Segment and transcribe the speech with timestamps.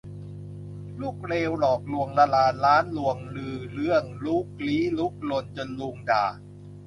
[1.01, 6.25] ลูกเลวหลอกลวงระรานร้านรวงลือเลื่องลุกลี้ลุกลนจนลุงด่า